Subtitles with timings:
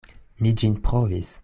[0.45, 1.33] Mi ĝin provis.